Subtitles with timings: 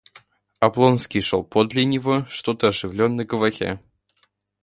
[0.59, 3.79] Облонский шел подле него, что-то оживленно говоря.